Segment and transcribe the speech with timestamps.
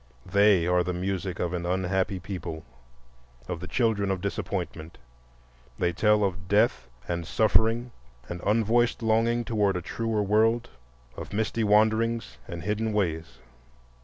[0.25, 2.65] They are the music of an unhappy people,
[3.47, 4.97] of the children of disappointment;
[5.77, 7.91] they tell of death and suffering
[8.27, 10.69] and unvoiced longing toward a truer world,
[11.15, 13.37] of misty wanderings and hidden ways.